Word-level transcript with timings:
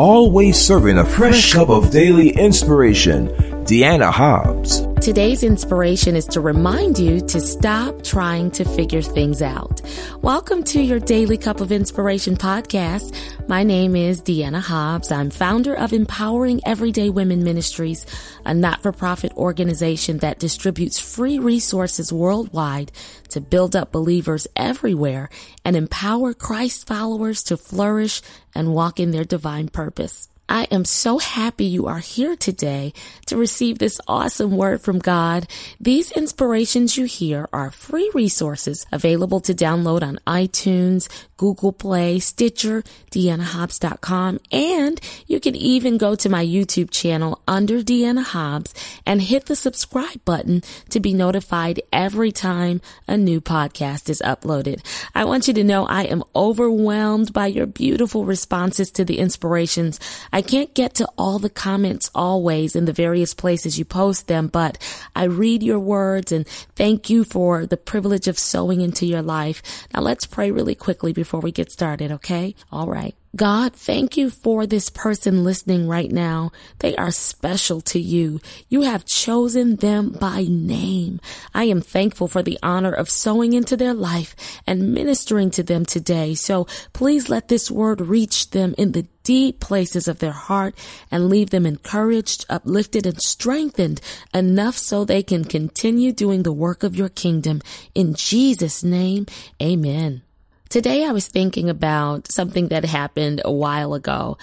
always 0.00 0.58
serving 0.58 0.96
a 0.96 1.04
fresh 1.04 1.52
cup 1.52 1.68
of 1.68 1.90
daily 1.90 2.30
inspiration. 2.30 3.28
Deanna 3.66 4.10
Hobbs. 4.10 4.89
Today's 5.00 5.42
inspiration 5.42 6.14
is 6.14 6.26
to 6.26 6.42
remind 6.42 6.98
you 6.98 7.22
to 7.22 7.40
stop 7.40 8.02
trying 8.02 8.50
to 8.50 8.66
figure 8.66 9.00
things 9.00 9.40
out. 9.40 9.80
Welcome 10.20 10.62
to 10.64 10.80
your 10.82 10.98
Daily 10.98 11.38
Cup 11.38 11.62
of 11.62 11.72
Inspiration 11.72 12.36
podcast. 12.36 13.16
My 13.48 13.62
name 13.62 13.96
is 13.96 14.20
Deanna 14.20 14.60
Hobbs. 14.60 15.10
I'm 15.10 15.30
founder 15.30 15.74
of 15.74 15.94
Empowering 15.94 16.60
Everyday 16.66 17.08
Women 17.08 17.42
Ministries, 17.42 18.04
a 18.44 18.52
not-for-profit 18.52 19.32
organization 19.38 20.18
that 20.18 20.38
distributes 20.38 20.98
free 20.98 21.38
resources 21.38 22.12
worldwide 22.12 22.92
to 23.30 23.40
build 23.40 23.74
up 23.74 23.92
believers 23.92 24.46
everywhere 24.54 25.30
and 25.64 25.76
empower 25.76 26.34
Christ 26.34 26.86
followers 26.86 27.42
to 27.44 27.56
flourish 27.56 28.20
and 28.54 28.74
walk 28.74 29.00
in 29.00 29.12
their 29.12 29.24
divine 29.24 29.70
purpose. 29.70 30.28
I 30.50 30.64
am 30.72 30.84
so 30.84 31.18
happy 31.18 31.64
you 31.64 31.86
are 31.86 32.00
here 32.00 32.34
today 32.34 32.92
to 33.26 33.36
receive 33.36 33.78
this 33.78 34.00
awesome 34.08 34.56
word 34.56 34.80
from 34.80 34.98
God. 34.98 35.46
These 35.78 36.10
inspirations 36.10 36.96
you 36.96 37.04
hear 37.04 37.48
are 37.52 37.70
free 37.70 38.10
resources 38.14 38.84
available 38.90 39.38
to 39.42 39.54
download 39.54 40.02
on 40.02 40.18
iTunes, 40.26 41.08
Google 41.36 41.72
Play, 41.72 42.18
Stitcher, 42.18 42.82
DeannaHobbs.com, 43.12 44.40
and 44.50 45.00
you 45.28 45.38
can 45.38 45.54
even 45.54 45.96
go 45.96 46.16
to 46.16 46.28
my 46.28 46.44
YouTube 46.44 46.90
channel 46.90 47.40
under 47.46 47.80
Deanna 47.80 48.24
Hobbs 48.24 48.74
and 49.06 49.22
hit 49.22 49.46
the 49.46 49.54
subscribe 49.54 50.24
button 50.24 50.62
to 50.88 50.98
be 50.98 51.14
notified 51.14 51.80
every 51.92 52.32
time 52.32 52.80
a 53.06 53.16
new 53.16 53.40
podcast 53.40 54.10
is 54.10 54.20
uploaded. 54.22 54.84
I 55.14 55.24
want 55.24 55.46
you 55.46 55.54
to 55.54 55.64
know 55.64 55.86
I 55.86 56.02
am 56.02 56.24
overwhelmed 56.34 57.32
by 57.32 57.46
your 57.46 57.66
beautiful 57.66 58.24
responses 58.24 58.90
to 58.90 59.04
the 59.04 59.18
inspirations. 59.18 60.00
I 60.32 60.39
I 60.40 60.42
can't 60.42 60.72
get 60.72 60.94
to 60.94 61.08
all 61.18 61.38
the 61.38 61.50
comments 61.50 62.10
always 62.14 62.74
in 62.74 62.86
the 62.86 62.94
various 62.94 63.34
places 63.34 63.78
you 63.78 63.84
post 63.84 64.26
them, 64.26 64.46
but 64.46 64.78
I 65.14 65.24
read 65.24 65.62
your 65.62 65.78
words 65.78 66.32
and 66.32 66.48
thank 66.76 67.10
you 67.10 67.24
for 67.24 67.66
the 67.66 67.76
privilege 67.76 68.26
of 68.26 68.38
sowing 68.38 68.80
into 68.80 69.04
your 69.04 69.20
life. 69.20 69.86
Now 69.92 70.00
let's 70.00 70.24
pray 70.24 70.50
really 70.50 70.74
quickly 70.74 71.12
before 71.12 71.40
we 71.40 71.52
get 71.52 71.70
started, 71.70 72.10
okay? 72.12 72.54
All 72.72 72.86
right. 72.86 73.14
God, 73.36 73.74
thank 73.74 74.16
you 74.16 74.28
for 74.28 74.66
this 74.66 74.90
person 74.90 75.44
listening 75.44 75.86
right 75.86 76.10
now. 76.10 76.50
They 76.80 76.96
are 76.96 77.12
special 77.12 77.80
to 77.82 78.00
you. 78.00 78.40
You 78.68 78.82
have 78.82 79.04
chosen 79.04 79.76
them 79.76 80.10
by 80.10 80.46
name. 80.48 81.20
I 81.54 81.64
am 81.64 81.80
thankful 81.80 82.26
for 82.26 82.42
the 82.42 82.58
honor 82.60 82.92
of 82.92 83.08
sowing 83.08 83.52
into 83.52 83.76
their 83.76 83.94
life 83.94 84.34
and 84.66 84.92
ministering 84.92 85.52
to 85.52 85.62
them 85.62 85.84
today. 85.84 86.34
So 86.34 86.66
please 86.92 87.28
let 87.28 87.46
this 87.46 87.70
word 87.70 88.00
reach 88.00 88.50
them 88.50 88.74
in 88.76 88.92
the 88.92 89.06
deep 89.22 89.60
places 89.60 90.08
of 90.08 90.18
their 90.18 90.32
heart 90.32 90.74
and 91.08 91.28
leave 91.28 91.50
them 91.50 91.66
encouraged, 91.66 92.46
uplifted, 92.48 93.06
and 93.06 93.22
strengthened 93.22 94.00
enough 94.34 94.76
so 94.76 95.04
they 95.04 95.22
can 95.22 95.44
continue 95.44 96.10
doing 96.10 96.42
the 96.42 96.52
work 96.52 96.82
of 96.82 96.96
your 96.96 97.08
kingdom. 97.08 97.62
In 97.94 98.14
Jesus' 98.14 98.82
name, 98.82 99.26
amen. 99.62 100.22
Today 100.70 101.04
I 101.04 101.10
was 101.10 101.26
thinking 101.26 101.68
about 101.68 102.30
something 102.30 102.68
that 102.68 102.84
happened 102.84 103.42
a 103.44 103.50
while 103.50 103.92
ago. 103.92 104.38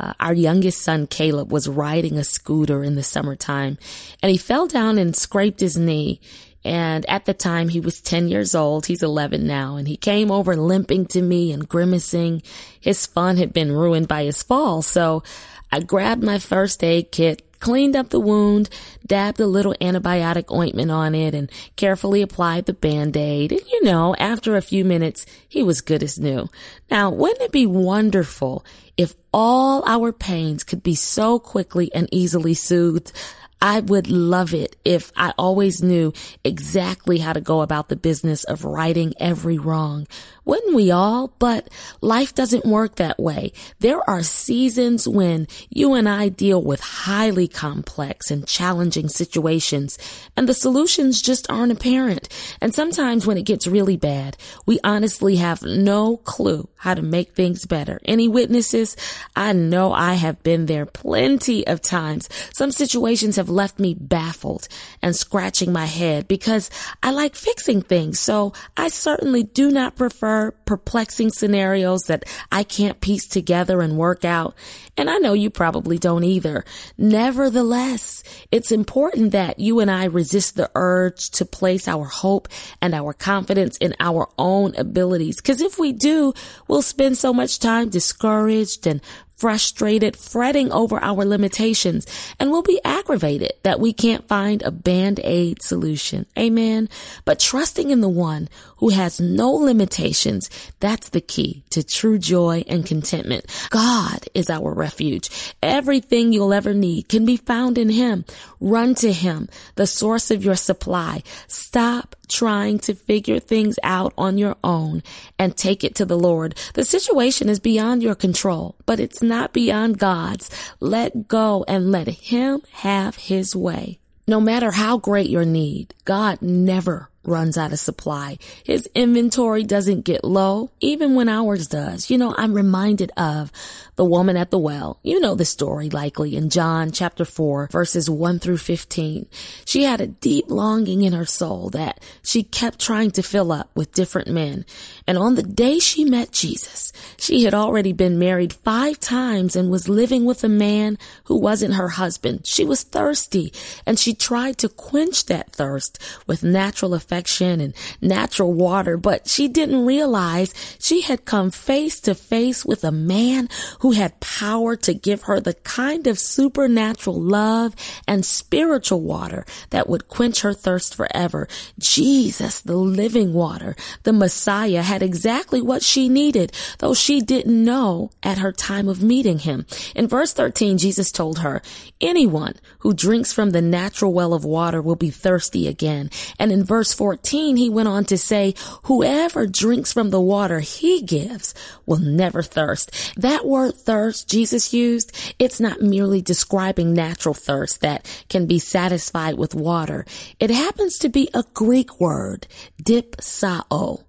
Uh, 0.00 0.12
our 0.18 0.34
youngest 0.34 0.82
son 0.82 1.06
Caleb 1.06 1.52
was 1.52 1.68
riding 1.68 2.18
a 2.18 2.24
scooter 2.24 2.82
in 2.82 2.96
the 2.96 3.04
summertime 3.04 3.78
and 4.20 4.32
he 4.32 4.36
fell 4.36 4.66
down 4.66 4.98
and 4.98 5.14
scraped 5.14 5.60
his 5.60 5.76
knee. 5.76 6.20
And 6.64 7.08
at 7.08 7.26
the 7.26 7.32
time 7.32 7.68
he 7.68 7.78
was 7.78 8.00
10 8.00 8.26
years 8.26 8.56
old. 8.56 8.86
He's 8.86 9.04
11 9.04 9.46
now 9.46 9.76
and 9.76 9.86
he 9.86 9.96
came 9.96 10.32
over 10.32 10.56
limping 10.56 11.06
to 11.06 11.22
me 11.22 11.52
and 11.52 11.68
grimacing. 11.68 12.42
His 12.80 13.06
fun 13.06 13.36
had 13.36 13.52
been 13.52 13.70
ruined 13.70 14.08
by 14.08 14.24
his 14.24 14.42
fall. 14.42 14.82
So 14.82 15.22
I 15.70 15.78
grabbed 15.78 16.24
my 16.24 16.40
first 16.40 16.82
aid 16.82 17.12
kit, 17.12 17.47
cleaned 17.60 17.96
up 17.96 18.10
the 18.10 18.20
wound, 18.20 18.70
dabbed 19.06 19.40
a 19.40 19.46
little 19.46 19.74
antibiotic 19.80 20.54
ointment 20.54 20.90
on 20.90 21.14
it, 21.14 21.34
and 21.34 21.50
carefully 21.76 22.22
applied 22.22 22.66
the 22.66 22.72
band-aid. 22.72 23.52
And 23.52 23.66
you 23.70 23.82
know, 23.84 24.14
after 24.18 24.56
a 24.56 24.62
few 24.62 24.84
minutes, 24.84 25.26
he 25.48 25.62
was 25.62 25.80
good 25.80 26.02
as 26.02 26.18
new. 26.18 26.48
Now, 26.90 27.10
wouldn't 27.10 27.42
it 27.42 27.52
be 27.52 27.66
wonderful 27.66 28.64
if 28.96 29.14
all 29.32 29.84
our 29.86 30.12
pains 30.12 30.64
could 30.64 30.82
be 30.82 30.94
so 30.94 31.38
quickly 31.38 31.90
and 31.94 32.08
easily 32.12 32.54
soothed? 32.54 33.12
I 33.60 33.80
would 33.80 34.08
love 34.08 34.54
it 34.54 34.76
if 34.84 35.12
I 35.16 35.32
always 35.36 35.82
knew 35.82 36.12
exactly 36.44 37.18
how 37.18 37.32
to 37.32 37.40
go 37.40 37.62
about 37.62 37.88
the 37.88 37.96
business 37.96 38.44
of 38.44 38.64
righting 38.64 39.14
every 39.18 39.58
wrong. 39.58 40.06
Wouldn't 40.44 40.74
we 40.74 40.90
all? 40.90 41.34
But 41.38 41.68
life 42.00 42.34
doesn't 42.34 42.64
work 42.64 42.96
that 42.96 43.18
way. 43.20 43.52
There 43.80 44.08
are 44.08 44.22
seasons 44.22 45.06
when 45.06 45.46
you 45.68 45.92
and 45.92 46.08
I 46.08 46.30
deal 46.30 46.62
with 46.62 46.80
highly 46.80 47.48
complex 47.48 48.30
and 48.30 48.46
challenging 48.46 49.10
situations 49.10 49.98
and 50.36 50.48
the 50.48 50.54
solutions 50.54 51.20
just 51.20 51.50
aren't 51.50 51.72
apparent. 51.72 52.30
And 52.62 52.74
sometimes 52.74 53.26
when 53.26 53.36
it 53.36 53.44
gets 53.44 53.66
really 53.66 53.98
bad, 53.98 54.38
we 54.64 54.80
honestly 54.82 55.36
have 55.36 55.62
no 55.62 56.16
clue 56.16 56.66
how 56.76 56.94
to 56.94 57.02
make 57.02 57.32
things 57.32 57.66
better. 57.66 58.00
Any 58.06 58.26
witnesses? 58.26 58.96
I 59.36 59.52
know 59.52 59.92
I 59.92 60.14
have 60.14 60.42
been 60.42 60.64
there 60.64 60.86
plenty 60.86 61.66
of 61.66 61.82
times. 61.82 62.28
Some 62.54 62.70
situations 62.70 63.36
have 63.36 63.47
left 63.48 63.78
me 63.78 63.94
baffled 63.94 64.68
and 65.02 65.14
scratching 65.14 65.72
my 65.72 65.86
head 65.86 66.28
because 66.28 66.70
I 67.02 67.10
like 67.10 67.34
fixing 67.34 67.82
things. 67.82 68.18
So 68.20 68.52
I 68.76 68.88
certainly 68.88 69.42
do 69.42 69.70
not 69.70 69.96
prefer 69.96 70.50
perplexing 70.50 71.30
scenarios 71.30 72.02
that 72.02 72.24
I 72.50 72.62
can't 72.62 73.00
piece 73.00 73.26
together 73.26 73.80
and 73.80 73.96
work 73.96 74.24
out. 74.24 74.54
And 74.96 75.08
I 75.08 75.18
know 75.18 75.32
you 75.32 75.50
probably 75.50 75.98
don't 75.98 76.24
either. 76.24 76.64
Nevertheless, 76.96 78.22
it's 78.50 78.72
important 78.72 79.32
that 79.32 79.58
you 79.58 79.80
and 79.80 79.90
I 79.90 80.04
resist 80.04 80.56
the 80.56 80.70
urge 80.74 81.30
to 81.30 81.44
place 81.44 81.86
our 81.86 82.04
hope 82.04 82.48
and 82.82 82.94
our 82.94 83.12
confidence 83.12 83.76
in 83.78 83.94
our 84.00 84.28
own 84.36 84.74
abilities. 84.76 85.40
Cause 85.40 85.60
if 85.60 85.78
we 85.78 85.92
do, 85.92 86.32
we'll 86.66 86.82
spend 86.82 87.16
so 87.16 87.32
much 87.32 87.60
time 87.60 87.88
discouraged 87.88 88.86
and 88.86 89.00
frustrated, 89.38 90.16
fretting 90.16 90.70
over 90.72 90.98
our 91.02 91.24
limitations, 91.24 92.06
and 92.38 92.50
we'll 92.50 92.62
be 92.62 92.80
aggravated 92.84 93.52
that 93.62 93.80
we 93.80 93.92
can't 93.92 94.26
find 94.26 94.62
a 94.62 94.70
band-aid 94.70 95.62
solution. 95.62 96.26
Amen. 96.36 96.88
But 97.24 97.38
trusting 97.38 97.90
in 97.90 98.00
the 98.00 98.08
one 98.08 98.48
who 98.78 98.90
has 98.90 99.20
no 99.20 99.50
limitations, 99.52 100.50
that's 100.80 101.10
the 101.10 101.20
key 101.20 101.62
to 101.70 101.84
true 101.84 102.18
joy 102.18 102.64
and 102.66 102.84
contentment. 102.84 103.46
God 103.70 104.26
is 104.34 104.50
our 104.50 104.74
refuge. 104.74 105.30
Everything 105.62 106.32
you'll 106.32 106.52
ever 106.52 106.74
need 106.74 107.08
can 107.08 107.24
be 107.24 107.36
found 107.36 107.78
in 107.78 107.90
him. 107.90 108.24
Run 108.60 108.96
to 108.96 109.12
him, 109.12 109.48
the 109.76 109.86
source 109.86 110.30
of 110.32 110.44
your 110.44 110.56
supply. 110.56 111.22
Stop 111.46 112.16
trying 112.28 112.78
to 112.80 112.94
figure 112.94 113.40
things 113.40 113.78
out 113.82 114.12
on 114.16 114.38
your 114.38 114.56
own 114.62 115.02
and 115.38 115.56
take 115.56 115.84
it 115.84 115.94
to 115.96 116.04
the 116.04 116.18
Lord. 116.18 116.54
The 116.74 116.84
situation 116.84 117.48
is 117.48 117.60
beyond 117.60 118.02
your 118.02 118.14
control, 118.14 118.76
but 118.86 119.00
it's 119.00 119.22
not 119.22 119.52
beyond 119.52 119.98
God's. 119.98 120.50
Let 120.80 121.28
go 121.28 121.64
and 121.66 121.90
let 121.90 122.08
him 122.08 122.62
have 122.72 123.16
his 123.16 123.56
way. 123.56 123.98
No 124.26 124.40
matter 124.40 124.72
how 124.72 124.98
great 124.98 125.30
your 125.30 125.46
need, 125.46 125.94
God 126.04 126.42
never 126.42 127.07
runs 127.28 127.58
out 127.58 127.72
of 127.72 127.78
supply. 127.78 128.38
His 128.64 128.88
inventory 128.94 129.62
doesn't 129.64 130.04
get 130.04 130.24
low, 130.24 130.70
even 130.80 131.14
when 131.14 131.28
ours 131.28 131.66
does. 131.66 132.10
You 132.10 132.18
know, 132.18 132.34
I'm 132.36 132.54
reminded 132.54 133.12
of 133.16 133.52
the 133.96 134.04
woman 134.04 134.36
at 134.36 134.50
the 134.50 134.58
well. 134.58 134.98
You 135.02 135.20
know 135.20 135.34
the 135.34 135.44
story 135.44 135.90
likely 135.90 136.36
in 136.36 136.50
John 136.50 136.92
chapter 136.92 137.24
4 137.24 137.68
verses 137.72 138.08
1 138.08 138.38
through 138.38 138.58
15. 138.58 139.26
She 139.64 139.82
had 139.82 140.00
a 140.00 140.06
deep 140.06 140.46
longing 140.48 141.02
in 141.02 141.12
her 141.12 141.26
soul 141.26 141.70
that 141.70 142.00
she 142.22 142.44
kept 142.44 142.78
trying 142.78 143.10
to 143.12 143.22
fill 143.22 143.50
up 143.50 143.70
with 143.74 143.92
different 143.92 144.28
men. 144.28 144.64
And 145.06 145.18
on 145.18 145.34
the 145.34 145.42
day 145.42 145.80
she 145.80 146.04
met 146.04 146.30
Jesus, 146.30 146.92
she 147.18 147.42
had 147.42 147.54
already 147.54 147.92
been 147.92 148.20
married 148.20 148.52
five 148.52 149.00
times 149.00 149.56
and 149.56 149.68
was 149.68 149.88
living 149.88 150.24
with 150.24 150.44
a 150.44 150.48
man 150.48 150.96
who 151.24 151.40
wasn't 151.40 151.74
her 151.74 151.88
husband. 151.88 152.46
She 152.46 152.64
was 152.64 152.84
thirsty 152.84 153.52
and 153.84 153.98
she 153.98 154.14
tried 154.14 154.58
to 154.58 154.68
quench 154.68 155.26
that 155.26 155.50
thirst 155.50 155.98
with 156.26 156.44
natural 156.44 156.94
affection 156.94 157.17
and 157.40 157.74
natural 158.00 158.52
water, 158.52 158.96
but 158.96 159.28
she 159.28 159.48
didn't 159.48 159.84
realize 159.84 160.54
she 160.78 161.02
had 161.02 161.24
come 161.24 161.50
face 161.50 162.00
to 162.00 162.14
face 162.14 162.64
with 162.64 162.84
a 162.84 162.92
man 162.92 163.48
who 163.80 163.92
had 163.92 164.20
power 164.20 164.76
to 164.76 164.94
give 164.94 165.22
her 165.22 165.40
the 165.40 165.54
kind 165.54 166.06
of 166.06 166.18
supernatural 166.18 167.20
love 167.20 167.74
and 168.06 168.24
spiritual 168.24 169.00
water 169.00 169.44
that 169.70 169.88
would 169.88 170.08
quench 170.08 170.42
her 170.42 170.52
thirst 170.52 170.94
forever. 170.94 171.48
Jesus, 171.78 172.60
the 172.60 172.76
living 172.76 173.32
water, 173.32 173.74
the 174.02 174.12
Messiah 174.12 174.82
had 174.82 175.02
exactly 175.02 175.60
what 175.60 175.82
she 175.82 176.08
needed, 176.08 176.52
though 176.78 176.94
she 176.94 177.20
didn't 177.20 177.64
know 177.64 178.10
at 178.22 178.38
her 178.38 178.52
time 178.52 178.88
of 178.88 179.02
meeting 179.02 179.38
him. 179.38 179.66
In 179.94 180.08
verse 180.08 180.32
13, 180.32 180.78
Jesus 180.78 181.10
told 181.10 181.40
her, 181.40 181.62
anyone 182.00 182.54
who 182.80 182.94
drinks 182.94 183.32
from 183.32 183.50
the 183.50 183.62
natural 183.62 184.12
well 184.12 184.34
of 184.34 184.44
water 184.44 184.80
will 184.80 184.96
be 184.96 185.10
thirsty 185.10 185.66
again. 185.66 186.10
And 186.38 186.52
in 186.52 186.64
verse 186.64 186.94
14, 186.98 187.56
he 187.56 187.70
went 187.70 187.86
on 187.86 188.04
to 188.06 188.18
say, 188.18 188.54
whoever 188.82 189.46
drinks 189.46 189.92
from 189.92 190.10
the 190.10 190.20
water 190.20 190.58
he 190.58 191.00
gives 191.02 191.54
will 191.86 192.00
never 192.00 192.42
thirst. 192.42 192.90
That 193.16 193.46
word 193.46 193.76
thirst 193.76 194.28
Jesus 194.28 194.74
used, 194.74 195.16
it's 195.38 195.60
not 195.60 195.80
merely 195.80 196.20
describing 196.20 196.92
natural 196.92 197.34
thirst 197.34 197.82
that 197.82 198.04
can 198.28 198.46
be 198.46 198.58
satisfied 198.58 199.34
with 199.38 199.54
water. 199.54 200.06
It 200.40 200.50
happens 200.50 200.98
to 200.98 201.08
be 201.08 201.30
a 201.32 201.44
Greek 201.54 202.00
word, 202.00 202.48
dipsao 202.82 204.02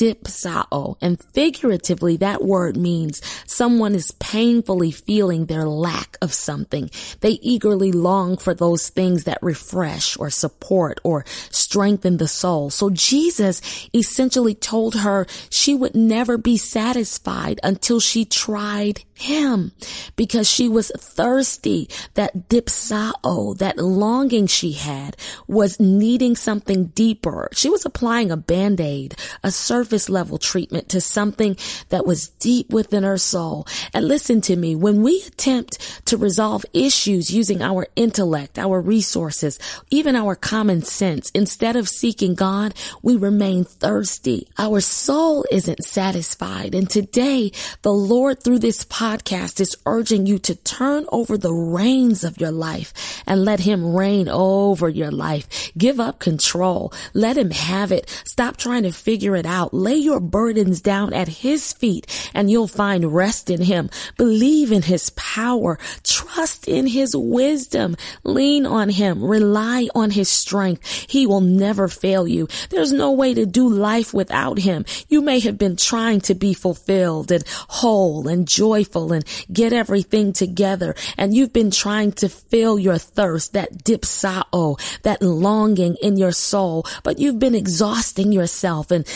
dipsao. 0.00 0.96
And 1.02 1.22
figuratively, 1.34 2.16
that 2.16 2.42
word 2.42 2.76
means 2.76 3.20
someone 3.46 3.94
is 3.94 4.12
painfully 4.12 4.90
feeling 4.90 5.46
their 5.46 5.66
lack 5.66 6.16
of 6.22 6.32
something. 6.32 6.90
They 7.20 7.38
eagerly 7.42 7.92
long 7.92 8.38
for 8.38 8.54
those 8.54 8.88
things 8.88 9.24
that 9.24 9.38
refresh 9.42 10.16
or 10.18 10.30
support 10.30 11.00
or 11.04 11.24
strengthen 11.50 12.16
the 12.16 12.28
soul. 12.28 12.70
So 12.70 12.88
Jesus 12.88 13.60
essentially 13.94 14.54
told 14.54 14.94
her 14.94 15.26
she 15.50 15.74
would 15.74 15.94
never 15.94 16.38
be 16.38 16.56
satisfied 16.56 17.60
until 17.62 18.00
she 18.00 18.24
tried 18.24 19.02
him 19.14 19.72
because 20.16 20.48
she 20.48 20.66
was 20.66 20.90
thirsty. 20.96 21.88
That 22.14 22.48
dipsao, 22.48 23.58
that 23.58 23.76
longing 23.76 24.46
she 24.46 24.72
had 24.72 25.16
was 25.46 25.78
needing 25.78 26.36
something 26.36 26.86
deeper. 26.86 27.50
She 27.52 27.68
was 27.68 27.84
applying 27.84 28.30
a 28.30 28.36
band-aid, 28.36 29.14
a 29.42 29.50
surface 29.50 29.89
level 30.08 30.38
treatment 30.38 30.88
to 30.90 31.00
something 31.00 31.56
that 31.88 32.06
was 32.06 32.28
deep 32.28 32.70
within 32.70 33.02
her 33.02 33.18
soul. 33.18 33.66
And 33.92 34.06
listen 34.06 34.40
to 34.42 34.56
me, 34.56 34.74
when 34.74 35.02
we 35.02 35.22
attempt 35.26 36.06
to 36.06 36.16
resolve 36.16 36.64
issues 36.72 37.30
using 37.30 37.62
our 37.62 37.86
intellect, 37.96 38.58
our 38.58 38.80
resources, 38.80 39.58
even 39.90 40.16
our 40.16 40.34
common 40.34 40.82
sense, 40.82 41.30
instead 41.30 41.76
of 41.76 41.88
seeking 41.88 42.34
God, 42.34 42.74
we 43.02 43.16
remain 43.16 43.64
thirsty. 43.64 44.48
Our 44.58 44.80
soul 44.80 45.44
isn't 45.50 45.84
satisfied. 45.84 46.74
And 46.74 46.88
today, 46.88 47.52
the 47.82 47.92
Lord 47.92 48.42
through 48.42 48.60
this 48.60 48.84
podcast 48.84 49.60
is 49.60 49.76
urging 49.86 50.26
you 50.26 50.38
to 50.40 50.54
turn 50.54 51.06
over 51.10 51.36
the 51.36 51.52
reins 51.52 52.24
of 52.24 52.40
your 52.40 52.50
life 52.50 53.22
and 53.26 53.44
let 53.44 53.60
him 53.60 53.94
reign 53.94 54.28
over 54.28 54.88
your 54.88 55.10
life. 55.10 55.72
Give 55.76 56.00
up 56.00 56.18
control. 56.18 56.92
Let 57.14 57.36
him 57.36 57.50
have 57.50 57.92
it. 57.92 58.08
Stop 58.24 58.56
trying 58.56 58.82
to 58.84 58.92
figure 58.92 59.36
it 59.36 59.46
out. 59.46 59.72
Lay 59.80 59.96
your 59.96 60.20
burdens 60.20 60.82
down 60.82 61.14
at 61.14 61.26
his 61.26 61.72
feet 61.72 62.06
and 62.34 62.50
you'll 62.50 62.68
find 62.68 63.14
rest 63.14 63.48
in 63.48 63.62
him. 63.62 63.88
Believe 64.18 64.72
in 64.72 64.82
his 64.82 65.08
power. 65.10 65.78
Trust 66.04 66.68
in 66.68 66.86
his 66.86 67.16
wisdom. 67.16 67.96
Lean 68.22 68.66
on 68.66 68.90
him. 68.90 69.24
Rely 69.24 69.88
on 69.94 70.10
his 70.10 70.28
strength. 70.28 71.06
He 71.08 71.26
will 71.26 71.40
never 71.40 71.88
fail 71.88 72.28
you. 72.28 72.46
There's 72.68 72.92
no 72.92 73.12
way 73.12 73.32
to 73.32 73.46
do 73.46 73.68
life 73.68 74.12
without 74.12 74.58
him. 74.58 74.84
You 75.08 75.22
may 75.22 75.40
have 75.40 75.56
been 75.56 75.76
trying 75.76 76.20
to 76.22 76.34
be 76.34 76.52
fulfilled 76.52 77.32
and 77.32 77.42
whole 77.68 78.28
and 78.28 78.46
joyful 78.46 79.12
and 79.12 79.24
get 79.50 79.72
everything 79.72 80.34
together. 80.34 80.94
And 81.16 81.34
you've 81.34 81.54
been 81.54 81.70
trying 81.70 82.12
to 82.20 82.28
fill 82.28 82.78
your 82.78 82.98
thirst, 82.98 83.54
that 83.54 83.82
dipsao, 83.84 84.78
that 85.02 85.22
longing 85.22 85.96
in 86.02 86.18
your 86.18 86.32
soul, 86.32 86.84
but 87.02 87.18
you've 87.18 87.38
been 87.38 87.54
exhausting 87.54 88.32
yourself 88.32 88.90
and 88.90 89.06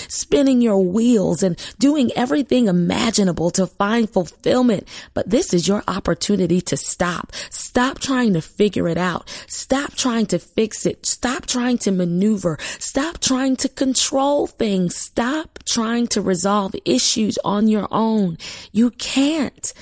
spinning 0.44 0.60
your 0.60 0.84
wheels 0.84 1.42
and 1.42 1.56
doing 1.78 2.12
everything 2.14 2.68
imaginable 2.68 3.50
to 3.50 3.66
find 3.66 4.10
fulfillment. 4.10 4.86
But 5.14 5.30
this 5.30 5.54
is 5.54 5.66
your 5.66 5.82
opportunity 5.88 6.60
to 6.60 6.76
stop. 6.76 7.32
Stop 7.48 7.98
trying 7.98 8.34
to 8.34 8.42
figure 8.42 8.86
it 8.86 8.98
out. 8.98 9.26
Stop 9.46 9.94
trying 9.94 10.26
to 10.26 10.38
fix 10.38 10.84
it. 10.84 11.06
Stop 11.06 11.46
trying 11.46 11.78
to 11.78 11.90
maneuver. 11.90 12.58
Stop 12.78 13.20
trying 13.20 13.56
to 13.56 13.70
control 13.70 14.46
things. 14.46 14.94
Stop 14.96 15.60
trying 15.64 16.08
to 16.08 16.20
resolve 16.20 16.74
issues 16.84 17.38
on 17.42 17.66
your 17.66 17.88
own. 17.90 18.36
You 18.70 18.90
can't 18.90 19.72